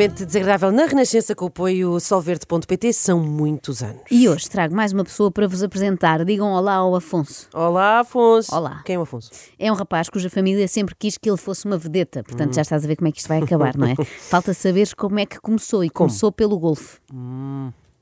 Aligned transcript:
extremamente 0.00 0.24
desagradável 0.24 0.72
na 0.72 0.86
Renascença 0.86 1.34
com 1.34 1.44
o 1.44 1.48
apoio 1.48 2.00
solverde.pt 2.00 2.92
são 2.94 3.20
muitos 3.20 3.82
anos. 3.82 4.00
E 4.10 4.30
hoje 4.30 4.48
trago 4.48 4.74
mais 4.74 4.92
uma 4.92 5.04
pessoa 5.04 5.30
para 5.30 5.46
vos 5.46 5.62
apresentar. 5.62 6.24
Digam 6.24 6.50
olá 6.52 6.76
ao 6.76 6.94
Afonso. 6.94 7.48
Olá, 7.52 8.00
Afonso. 8.00 8.54
Olá. 8.54 8.82
Quem 8.86 8.96
é 8.96 8.98
o 8.98 9.02
Afonso? 9.02 9.30
É 9.58 9.70
um 9.70 9.74
rapaz 9.74 10.08
cuja 10.08 10.30
família 10.30 10.66
sempre 10.68 10.94
quis 10.98 11.18
que 11.18 11.28
ele 11.28 11.36
fosse 11.36 11.66
uma 11.66 11.76
vedeta, 11.76 12.22
portanto 12.22 12.54
já 12.54 12.62
estás 12.62 12.82
a 12.82 12.88
ver 12.88 12.96
como 12.96 13.08
é 13.08 13.12
que 13.12 13.18
isto 13.18 13.28
vai 13.28 13.42
acabar, 13.42 13.76
não 13.76 13.86
é? 13.86 13.94
Falta 14.20 14.54
saber 14.54 14.88
como 14.94 15.18
é 15.18 15.26
que 15.26 15.38
começou 15.38 15.84
e 15.84 15.90
começou 15.90 16.32
pelo 16.32 16.58
golfe. 16.58 16.98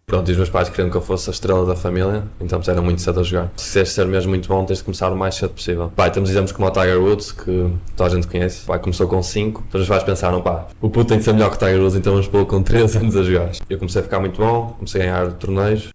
Pronto, 0.09 0.27
e 0.27 0.33
os 0.33 0.39
meus 0.39 0.49
pais 0.49 0.71
queriam 0.71 0.89
que 0.91 0.97
eu 0.97 1.03
fosse 1.03 1.29
a 1.29 1.33
estrela 1.33 1.67
da 1.67 1.77
família, 1.77 2.25
então 2.41 2.59
puseram 2.59 2.83
muito 2.83 3.03
cedo 3.03 3.21
a 3.21 3.23
jogar. 3.23 3.53
Se 3.57 3.67
quiseres 3.67 3.91
ser 3.91 4.07
mesmo 4.07 4.31
muito 4.31 4.49
bom, 4.49 4.65
tens 4.65 4.79
de 4.79 4.85
começar 4.85 5.13
o 5.13 5.17
mais 5.17 5.35
cedo 5.35 5.51
possível. 5.51 5.93
E 5.99 6.11
temos 6.11 6.31
exemplos 6.31 6.51
como 6.53 6.67
o 6.67 6.71
Tiger 6.71 6.99
Woods, 6.99 7.31
que 7.31 7.71
toda 7.95 8.09
a 8.11 8.15
gente 8.15 8.27
conhece. 8.27 8.65
Pá, 8.65 8.79
começou 8.79 9.07
com 9.07 9.23
5, 9.23 9.65
depois 9.65 9.83
os 9.83 9.89
pais 9.89 10.03
pensaram, 10.03 10.41
pá, 10.41 10.67
o 10.81 10.89
puto 10.89 11.09
tem 11.09 11.19
de 11.19 11.25
ser 11.25 11.35
melhor 11.35 11.51
que 11.51 11.57
o 11.57 11.59
Tiger 11.59 11.81
Woods, 11.81 11.97
então 11.97 12.15
vamos 12.15 12.27
pô-lo 12.27 12.47
com 12.47 12.63
3 12.63 12.97
anos 12.97 13.17
a 13.17 13.23
jogar. 13.23 13.51
Eu 13.69 13.77
comecei 13.77 14.01
a 14.01 14.05
ficar 14.05 14.19
muito 14.19 14.41
bom, 14.41 14.75
comecei 14.79 15.03
a 15.03 15.05
ganhar 15.05 15.33
torneios, 15.35 15.91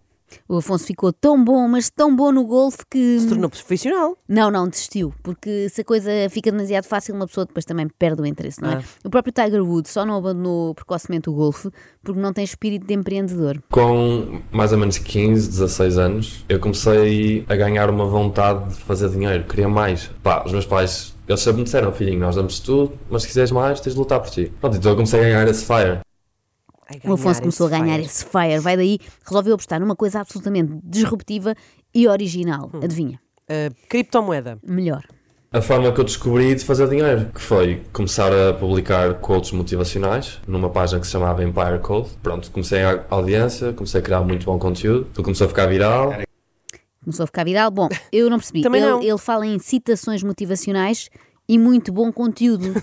O 0.54 0.58
Afonso 0.58 0.86
ficou 0.86 1.12
tão 1.12 1.44
bom, 1.44 1.68
mas 1.68 1.90
tão 1.90 2.16
bom 2.16 2.32
no 2.32 2.46
golfe 2.46 2.78
que. 2.88 3.20
Se 3.20 3.28
tornou 3.28 3.50
profissional. 3.50 4.16
Não, 4.30 4.52
não, 4.52 4.68
desistiu. 4.70 5.12
Porque 5.24 5.68
se 5.68 5.82
a 5.82 5.84
coisa 5.84 6.12
fica 6.30 6.52
demasiado 6.52 6.86
fácil, 6.86 7.16
uma 7.16 7.26
pessoa 7.26 7.44
depois 7.44 7.66
também 7.66 7.88
perde 7.88 8.22
o 8.22 8.26
interesse, 8.26 8.62
não 8.62 8.70
é? 8.70 8.76
Ah. 8.76 8.84
O 9.04 9.10
próprio 9.10 9.34
Tiger 9.34 9.64
Woods 9.64 9.92
só 9.92 10.06
não 10.06 10.16
abandonou 10.16 10.76
precocemente 10.76 11.28
o 11.28 11.34
golfe 11.34 11.72
porque 12.04 12.20
não 12.20 12.32
tem 12.32 12.44
espírito 12.44 12.86
de 12.86 12.94
empreendedor. 12.94 13.64
Com 13.72 14.42
mais 14.52 14.72
ou 14.72 14.78
menos 14.78 15.00
15, 15.00 15.50
16 15.50 15.98
anos, 15.98 16.46
eu 16.48 16.60
comecei 16.60 17.46
a 17.50 17.56
ganhar 17.56 17.90
uma 17.90 18.06
vontade 18.06 18.76
de 18.76 18.76
fazer 18.82 19.10
dinheiro, 19.10 19.46
queria 19.46 19.68
mais. 19.68 20.12
Pá, 20.22 20.44
os 20.46 20.52
meus 20.52 20.68
pais, 20.68 21.16
eles 21.28 21.42
sempre 21.42 21.60
me 21.60 21.64
disseram, 21.64 21.92
filhinho, 21.92 22.20
nós 22.20 22.36
damos 22.36 22.60
tudo, 22.60 22.94
mas 23.10 23.24
se 23.24 23.30
quiseres 23.30 23.50
mais, 23.50 23.80
tens 23.82 23.94
de 23.94 24.00
lutar 24.00 24.20
por 24.20 24.30
ti. 24.30 24.54
Pronto, 24.62 24.78
então 24.78 24.92
eu 24.92 24.96
comecei 24.96 25.20
a 25.20 25.24
ganhar 25.24 25.48
esse 25.48 25.66
fire. 25.66 26.02
O 27.04 27.14
Afonso 27.14 27.42
começou 27.42 27.68
a 27.68 27.70
ganhar 27.70 27.96
fire. 27.96 28.06
esse 28.06 28.26
fire. 28.26 28.60
Vai 28.60 28.78
daí, 28.78 29.00
resolveu 29.26 29.56
apostar 29.56 29.80
numa 29.80 29.96
coisa 29.96 30.22
absolutamente 30.22 30.74
disruptiva 30.84 31.56
e 31.94 32.08
original. 32.08 32.70
Hum. 32.74 32.80
Adivinha? 32.84 33.20
Ah, 33.50 33.70
criptomoeda. 33.90 34.58
Melhor. 34.64 35.04
A 35.52 35.62
forma 35.62 35.92
que 35.92 36.00
eu 36.00 36.04
descobri 36.04 36.56
de 36.56 36.66
fazer 36.66 36.90
dinheiro, 36.90 37.30
que 37.32 37.40
foi 37.40 37.84
começar 37.94 38.32
a 38.34 38.56
publicar 38.56 39.14
quotes 39.20 39.52
motivacionais 39.52 40.40
numa 40.48 40.68
página 40.68 41.00
que 41.00 41.06
se 41.06 41.12
chamava 41.12 41.44
Empire 41.44 41.78
Code. 41.80 42.10
Pronto, 42.24 42.50
comecei 42.50 42.82
a 42.82 43.06
audiência, 43.12 43.72
comecei 43.72 44.00
a 44.00 44.04
criar 44.04 44.22
muito 44.22 44.48
bom 44.48 44.58
conteúdo, 44.58 45.06
tudo 45.14 45.24
começou 45.24 45.46
a 45.46 45.48
ficar 45.50 45.68
viral. 45.68 46.16
Começou 47.04 47.26
a 47.26 47.28
ficar 47.28 47.44
viral. 47.44 47.70
Bom, 47.70 47.88
eu 48.12 48.32
não 48.32 48.38
percebi. 48.40 48.62
Também 48.64 48.82
ele, 48.82 48.90
não. 48.90 49.04
ele 49.04 49.18
fala 49.20 49.46
em 49.46 49.60
citações 49.60 50.24
motivacionais 50.24 51.10
e 51.48 51.58
muito 51.58 51.92
bom 51.92 52.12
conteúdo. 52.12 52.74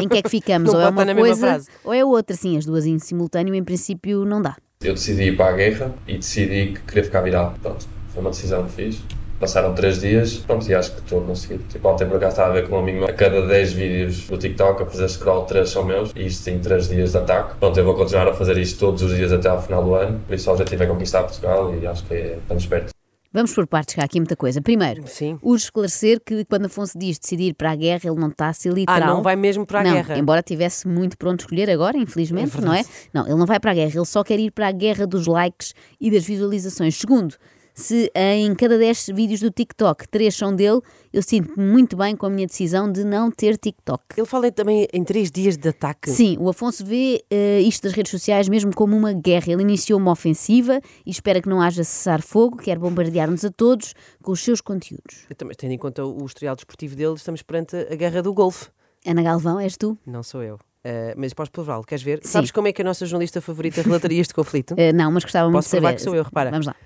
em 0.00 0.08
que 0.08 0.18
é 0.18 0.22
que 0.22 0.30
ficamos? 0.30 0.72
Ou 0.74 0.80
é 0.80 0.88
uma 0.88 1.14
coisa 1.14 1.60
ou 1.84 1.94
é 1.94 2.04
outra. 2.04 2.36
Sim, 2.36 2.56
as 2.56 2.64
duas 2.64 2.86
em 2.86 2.98
simultâneo, 2.98 3.54
em 3.54 3.64
princípio, 3.64 4.24
não 4.24 4.40
dá. 4.40 4.56
Eu 4.82 4.94
decidi 4.94 5.24
ir 5.24 5.36
para 5.36 5.52
a 5.52 5.56
guerra 5.56 5.94
e 6.06 6.16
decidi 6.18 6.72
que 6.74 6.80
queria 6.82 7.04
ficar 7.04 7.20
viral. 7.22 7.54
Pronto, 7.62 7.86
foi 8.12 8.20
uma 8.20 8.30
decisão 8.30 8.64
que 8.64 8.72
fiz. 8.72 9.02
Passaram 9.38 9.74
3 9.74 10.00
dias, 10.00 10.36
pronto, 10.38 10.66
e 10.66 10.74
acho 10.74 10.92
que 10.92 11.00
estou 11.00 11.20
a 11.20 11.24
conseguir. 11.26 11.58
Tipo, 11.68 11.88
ontem 11.88 12.06
por 12.06 12.16
acaso 12.16 12.32
estava 12.32 12.50
a 12.50 12.52
ver 12.54 12.68
com 12.68 12.76
um 12.76 12.78
amigo 12.78 13.00
meu, 13.00 13.08
a 13.08 13.12
cada 13.12 13.46
10 13.46 13.72
vídeos 13.74 14.26
do 14.28 14.38
TikTok 14.38 14.82
a 14.82 14.86
fazer 14.86 15.08
scroll, 15.10 15.44
3 15.44 15.68
são 15.68 15.84
meus, 15.84 16.10
e 16.16 16.26
isto 16.26 16.48
em 16.48 16.58
3 16.58 16.88
dias 16.88 17.12
de 17.12 17.18
ataque. 17.18 17.54
Pronto, 17.58 17.78
eu 17.78 17.84
vou 17.84 17.94
continuar 17.94 18.28
a 18.28 18.32
fazer 18.32 18.56
isto 18.56 18.78
todos 18.78 19.02
os 19.02 19.14
dias 19.14 19.34
até 19.34 19.50
ao 19.50 19.60
final 19.60 19.84
do 19.84 19.94
ano, 19.94 20.20
por 20.26 20.34
isso 20.34 20.48
o 20.48 20.54
objetivo 20.54 20.84
é 20.84 20.86
conquistar 20.86 21.22
Portugal 21.24 21.74
e 21.74 21.86
acho 21.86 22.02
que 22.04 22.14
é, 22.14 22.38
estamos 22.40 22.64
perto. 22.64 22.95
Vamos 23.36 23.52
por 23.52 23.66
partes, 23.66 23.94
que 23.94 24.00
há 24.00 24.04
aqui 24.04 24.18
muita 24.18 24.34
coisa. 24.34 24.62
Primeiro, 24.62 25.02
Sim. 25.06 25.38
urge 25.42 25.64
esclarecer 25.64 26.22
que 26.24 26.42
quando 26.46 26.64
Afonso 26.64 26.98
diz 26.98 27.18
decidir 27.18 27.52
para 27.52 27.70
a 27.72 27.76
guerra, 27.76 28.00
ele 28.04 28.18
não 28.18 28.28
está 28.28 28.48
a 28.48 28.52
ser 28.54 28.70
Ah, 28.70 28.72
literal. 28.72 29.16
não 29.16 29.22
vai 29.22 29.36
mesmo 29.36 29.66
para 29.66 29.80
a 29.80 29.84
não, 29.84 29.92
guerra. 29.92 30.16
embora 30.16 30.42
tivesse 30.42 30.88
muito 30.88 31.18
pronto 31.18 31.40
a 31.40 31.44
escolher 31.44 31.68
agora, 31.68 31.98
infelizmente, 31.98 32.56
É 32.56 32.60
não 32.62 32.72
é? 32.72 32.82
Não, 33.12 33.26
ele 33.26 33.34
não 33.34 33.44
vai 33.44 33.60
para 33.60 33.72
a 33.72 33.74
guerra, 33.74 33.92
ele 33.94 34.06
só 34.06 34.24
quer 34.24 34.40
ir 34.40 34.50
para 34.52 34.68
a 34.68 34.72
guerra 34.72 35.06
dos 35.06 35.26
likes 35.26 35.74
e 36.00 36.10
das 36.10 36.24
visualizações. 36.24 36.96
Segundo, 36.96 37.34
se 37.76 38.10
em 38.14 38.54
cada 38.54 38.78
10 38.78 39.10
vídeos 39.14 39.40
do 39.40 39.50
TikTok, 39.50 40.08
3 40.08 40.34
são 40.34 40.56
dele, 40.56 40.80
eu 41.12 41.22
sinto-me 41.22 41.62
muito 41.62 41.94
bem 41.94 42.16
com 42.16 42.24
a 42.24 42.30
minha 42.30 42.46
decisão 42.46 42.90
de 42.90 43.04
não 43.04 43.30
ter 43.30 43.58
TikTok. 43.58 44.02
Ele 44.16 44.26
fala 44.26 44.50
também 44.50 44.88
em 44.92 45.04
3 45.04 45.30
dias 45.30 45.58
de 45.58 45.68
ataque. 45.68 46.08
Sim, 46.10 46.38
o 46.40 46.48
Afonso 46.48 46.82
vê 46.84 47.22
eh, 47.30 47.60
isto 47.60 47.82
das 47.82 47.92
redes 47.92 48.10
sociais 48.10 48.48
mesmo 48.48 48.74
como 48.74 48.96
uma 48.96 49.12
guerra. 49.12 49.52
Ele 49.52 49.60
iniciou 49.60 50.00
uma 50.00 50.12
ofensiva 50.12 50.80
e 51.04 51.10
espera 51.10 51.42
que 51.42 51.48
não 51.50 51.60
haja 51.60 51.84
cessar-fogo, 51.84 52.56
quer 52.56 52.78
bombardear-nos 52.78 53.44
a 53.44 53.50
todos 53.50 53.92
com 54.22 54.32
os 54.32 54.40
seus 54.42 54.62
conteúdos. 54.62 55.26
Eu 55.28 55.36
também, 55.36 55.54
tendo 55.54 55.72
em 55.72 55.78
conta 55.78 56.02
o 56.02 56.24
historial 56.24 56.56
desportivo 56.56 56.96
dele, 56.96 57.14
estamos 57.14 57.42
perante 57.42 57.76
a 57.76 57.94
guerra 57.94 58.22
do 58.22 58.32
golfe. 58.32 58.68
Ana 59.06 59.22
Galvão, 59.22 59.60
és 59.60 59.76
tu? 59.76 59.98
Não 60.06 60.22
sou 60.22 60.42
eu. 60.42 60.58
Ah, 60.82 61.14
mas 61.16 61.34
podes 61.34 61.50
prová-lo, 61.50 61.84
queres 61.84 62.02
ver? 62.02 62.20
Sim. 62.22 62.28
Sabes 62.30 62.50
como 62.52 62.68
é 62.68 62.72
que 62.72 62.80
a 62.80 62.84
nossa 62.84 63.04
jornalista 63.04 63.40
favorita 63.40 63.82
relataria 63.82 64.20
este 64.20 64.32
conflito? 64.32 64.74
Eh, 64.78 64.92
não, 64.92 65.10
mas 65.10 65.24
gostava 65.24 65.50
muito 65.50 65.56
de 65.62 65.66
Posso 65.66 65.70
provar 65.70 65.88
saber. 65.88 65.96
que 65.96 66.02
sou 66.02 66.14
eu, 66.14 66.22
repara. 66.22 66.50
Vamos 66.50 66.66
lá. 66.66 66.76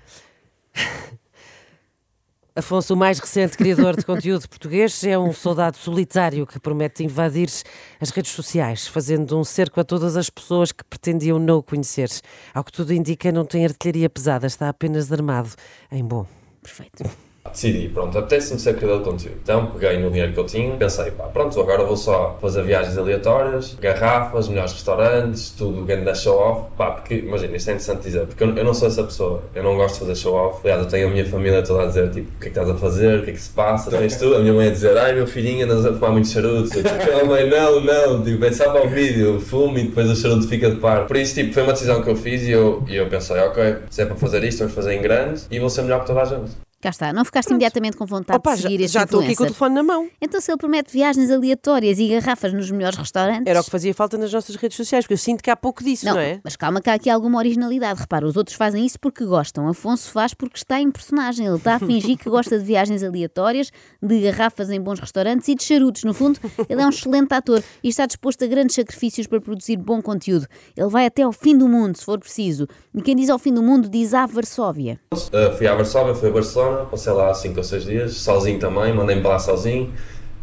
Afonso, 2.53 2.93
o 2.93 2.97
mais 2.97 3.17
recente 3.17 3.55
criador 3.55 3.95
de 3.95 4.05
conteúdo 4.05 4.47
português, 4.49 5.05
é 5.05 5.17
um 5.17 5.31
soldado 5.31 5.77
solitário 5.77 6.45
que 6.45 6.59
promete 6.59 7.01
invadir 7.01 7.49
as 7.97 8.09
redes 8.09 8.31
sociais, 8.31 8.85
fazendo 8.87 9.39
um 9.39 9.43
cerco 9.45 9.79
a 9.79 9.85
todas 9.85 10.17
as 10.17 10.29
pessoas 10.29 10.73
que 10.73 10.83
pretendiam 10.83 11.39
não 11.39 11.59
o 11.59 11.63
conhecer. 11.63 12.09
Ao 12.53 12.61
que 12.61 12.73
tudo 12.73 12.93
indica, 12.93 13.31
não 13.31 13.45
tem 13.45 13.63
artilharia 13.63 14.09
pesada, 14.09 14.47
está 14.47 14.67
apenas 14.67 15.13
armado 15.13 15.51
em 15.89 16.03
bom. 16.03 16.27
Perfeito. 16.61 17.30
Decidi, 17.51 17.89
pronto, 17.89 18.17
apetece-me 18.17 18.59
ser 18.59 18.75
criador 18.75 18.99
de 18.99 19.03
conteúdo. 19.05 19.35
Então 19.43 19.67
peguei 19.67 19.97
no 19.99 20.09
dinheiro 20.09 20.33
que 20.33 20.39
eu 20.39 20.45
tinha, 20.45 20.75
pensei, 20.75 21.11
pá, 21.11 21.25
pronto, 21.25 21.59
agora 21.59 21.83
vou 21.83 21.97
só 21.97 22.37
fazer 22.41 22.63
viagens 22.63 22.97
aleatórias, 22.97 23.77
garrafas, 23.79 24.47
melhores 24.47 24.73
restaurantes, 24.73 25.49
tudo 25.57 25.83
grande 25.85 26.17
show-off. 26.17 26.71
Pá, 26.77 26.91
porque, 26.91 27.15
imagina, 27.15 27.55
isto 27.55 27.69
é 27.69 27.73
interessante 27.73 28.03
dizer, 28.03 28.25
porque 28.27 28.43
eu, 28.43 28.55
eu 28.55 28.63
não 28.63 28.73
sou 28.73 28.87
essa 28.87 29.03
pessoa, 29.03 29.43
eu 29.53 29.63
não 29.63 29.75
gosto 29.75 29.95
de 29.95 29.99
fazer 30.01 30.15
show-off. 30.15 30.59
Aliás, 30.63 30.83
eu 30.83 30.89
tenho 30.89 31.07
a 31.07 31.11
minha 31.11 31.25
família 31.25 31.61
toda 31.63 31.83
a 31.83 31.85
dizer, 31.87 32.09
tipo, 32.11 32.27
o 32.35 32.39
que 32.39 32.47
é 32.47 32.49
que 32.51 32.59
estás 32.59 32.69
a 32.69 32.75
fazer, 32.75 33.19
o 33.19 33.23
que 33.23 33.29
é 33.31 33.33
que 33.33 33.41
se 33.41 33.49
passa, 33.49 33.89
tens 33.97 34.15
tu? 34.17 34.33
A 34.35 34.39
minha 34.39 34.53
mãe 34.53 34.67
a 34.67 34.71
dizer, 34.71 34.97
ai 34.97 35.13
meu 35.13 35.27
filhinho, 35.27 35.65
andas 35.65 35.85
a 35.85 35.93
fumar 35.93 36.11
muito 36.11 36.27
charuto. 36.27 36.69
Eu, 36.77 36.83
tipo, 36.83 36.95
"Oh, 37.21 37.25
mãe, 37.25 37.49
não, 37.49 37.81
não, 37.81 38.23
tipo, 38.23 38.43
é 38.45 38.51
só 38.51 38.71
para 38.71 38.85
o 38.85 38.89
vídeo, 38.89 39.39
fumo 39.39 39.77
e 39.77 39.83
depois 39.83 40.09
o 40.09 40.15
charuto 40.15 40.47
fica 40.47 40.69
de 40.69 40.77
par. 40.77 41.05
Por 41.07 41.17
isso, 41.17 41.35
tipo, 41.35 41.53
foi 41.53 41.63
uma 41.63 41.73
decisão 41.73 42.01
que 42.01 42.09
eu 42.09 42.15
fiz 42.15 42.43
e 42.43 42.51
eu, 42.51 42.83
e 42.87 42.95
eu 42.95 43.07
pensei, 43.07 43.37
ok, 43.39 43.75
se 43.89 44.01
é 44.01 44.05
para 44.05 44.15
fazer 44.15 44.43
isto, 44.43 44.59
vamos 44.59 44.73
fazer 44.73 44.93
em 44.93 45.01
grande 45.01 45.41
e 45.51 45.59
vou 45.59 45.69
ser 45.69 45.81
melhor 45.83 46.01
que 46.01 46.07
toda 46.07 46.21
a 46.21 46.25
gente. 46.25 46.51
Cá 46.81 46.89
está. 46.89 47.13
Não 47.13 47.23
ficaste 47.23 47.49
imediatamente 47.49 47.95
com 47.95 48.05
vontade 48.07 48.37
Opa, 48.37 48.55
de 48.55 48.61
já, 48.61 48.69
seguir 48.69 48.83
este 48.83 48.93
já 48.93 49.03
estou 49.03 49.21
aqui 49.21 49.35
com 49.35 49.43
o 49.43 49.45
telefone 49.45 49.75
na 49.75 49.83
mão. 49.83 50.09
Então, 50.19 50.41
se 50.41 50.51
ele 50.51 50.57
promete 50.57 50.91
viagens 50.91 51.29
aleatórias 51.29 51.99
e 51.99 52.07
garrafas 52.07 52.51
nos 52.53 52.71
melhores 52.71 52.97
restaurantes. 52.97 53.45
Era 53.45 53.61
o 53.61 53.63
que 53.63 53.69
fazia 53.69 53.93
falta 53.93 54.17
nas 54.17 54.33
nossas 54.33 54.55
redes 54.55 54.75
sociais, 54.77 55.05
porque 55.05 55.13
eu 55.13 55.17
sinto 55.17 55.43
que 55.43 55.51
há 55.51 55.55
pouco 55.55 55.83
disso, 55.83 56.05
não, 56.05 56.15
Não, 56.15 56.19
é? 56.21 56.39
mas 56.43 56.55
calma 56.55 56.81
que 56.81 56.89
há 56.89 56.93
aqui 56.95 57.09
alguma 57.09 57.37
originalidade. 57.37 57.99
Repara, 57.99 58.25
os 58.25 58.35
outros 58.35 58.57
fazem 58.57 58.85
isso 58.85 58.99
porque 58.99 59.23
gostam. 59.25 59.67
Afonso 59.67 60.09
faz 60.11 60.33
porque 60.33 60.57
está 60.57 60.81
em 60.81 60.89
personagem. 60.89 61.45
Ele 61.45 61.57
está 61.57 61.75
a 61.75 61.79
fingir 61.79 62.17
que 62.17 62.29
gosta 62.29 62.57
de 62.57 62.65
viagens 62.65 63.03
aleatórias, 63.03 63.71
de 64.01 64.19
garrafas 64.21 64.69
em 64.71 64.81
bons 64.81 64.99
restaurantes 64.99 65.47
e 65.47 65.55
de 65.55 65.63
charutos. 65.63 66.03
No 66.03 66.13
fundo, 66.13 66.39
ele 66.67 66.81
é 66.81 66.85
um 66.85 66.89
excelente 66.89 67.33
ator 67.33 67.63
e 67.83 67.89
está 67.89 68.05
disposto 68.07 68.43
a 68.43 68.47
grandes 68.47 68.75
sacrifícios 68.75 69.27
para 69.27 69.39
produzir 69.39 69.77
bom 69.77 70.01
conteúdo. 70.01 70.47
Ele 70.75 70.89
vai 70.89 71.05
até 71.05 71.21
ao 71.21 71.31
fim 71.31 71.55
do 71.55 71.67
mundo, 71.67 71.95
se 71.97 72.05
for 72.05 72.19
preciso. 72.19 72.67
E 72.95 73.01
quem 73.01 73.15
diz 73.15 73.29
ao 73.29 73.37
fim 73.37 73.53
do 73.53 73.61
mundo 73.61 73.87
diz 73.87 74.13
à 74.13 74.25
Varsóvia. 74.25 74.99
Uh, 75.13 75.55
fui 75.57 75.67
à 75.67 75.75
Varsóvia, 75.75 76.15
fui 76.15 76.29
a 76.29 76.31
Barcelona, 76.31 76.70
passei 76.89 77.13
lá 77.13 77.33
5 77.33 77.57
ou 77.57 77.63
6 77.63 77.85
dias, 77.85 78.13
sozinho 78.13 78.59
também, 78.59 78.93
mandei-me 78.93 79.21
para 79.21 79.31
lá 79.31 79.39
sozinho, 79.39 79.91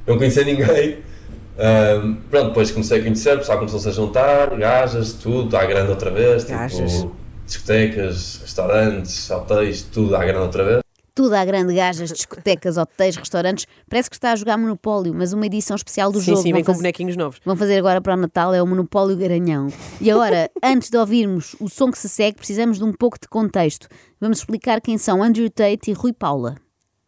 não 0.06 0.16
conhecia 0.16 0.44
ninguém. 0.44 0.99
Um, 1.59 2.15
pronto, 2.31 2.49
depois 2.49 2.71
comecei 2.71 3.00
a 3.00 3.03
conhecer, 3.03 3.34
o 3.34 3.39
pessoal 3.39 3.59
começou-se 3.59 3.89
a 3.89 3.93
juntar, 3.93 4.56
gajas, 4.56 5.12
tudo, 5.15 5.56
à 5.56 5.67
grande 5.67 5.91
outra 5.91 6.11
vez, 6.11 6.44
Gajas. 6.44 6.93
tipo, 6.93 7.17
discotecas, 7.44 8.41
restaurantes, 8.43 9.29
hotéis, 9.31 9.82
tudo 9.82 10.14
à 10.14 10.25
grande 10.25 10.44
outra 10.44 10.64
vez. 10.64 10.88
Tudo 11.19 11.35
à 11.35 11.44
grande 11.44 11.75
gajas, 11.75 12.12
discotecas, 12.12 12.76
hotéis, 12.76 13.17
restaurantes. 13.17 13.67
Parece 13.91 14.09
que 14.09 14.15
está 14.15 14.31
a 14.31 14.37
jogar 14.37 14.56
Monopólio, 14.56 15.12
mas 15.12 15.32
uma 15.32 15.44
edição 15.47 15.75
especial 15.75 16.12
do 16.12 16.20
Sim, 16.20 16.26
jogo. 16.26 16.43
sim, 16.44 16.53
vem 16.53 16.62
com 16.62 16.67
fazer- 16.67 16.79
bonequinhos 16.79 17.17
novos. 17.17 17.41
Vão 17.44 17.56
fazer 17.56 17.76
agora 17.76 18.00
para 18.00 18.15
o 18.15 18.17
Natal 18.17 18.55
é 18.55 18.62
o 18.62 18.67
Monopólio 18.69 19.17
Garanhão. 19.17 19.67
E 20.00 20.12
agora, 20.12 20.49
antes 20.62 20.91
de 20.91 20.97
ouvirmos 20.97 21.56
o 21.59 21.69
som 21.69 21.91
que 21.91 21.99
se 21.99 22.09
segue, 22.09 22.37
precisamos 22.37 22.79
de 22.79 22.85
um 22.85 22.93
pouco 22.93 23.19
de 23.20 23.26
contexto. 23.26 23.88
Vamos 24.20 24.38
explicar 24.38 24.81
quem 24.81 24.97
são 24.97 25.20
Andrew 25.20 25.50
Tate 25.50 25.91
e 25.91 25.93
Rui 25.93 26.12
Paula. 26.12 26.55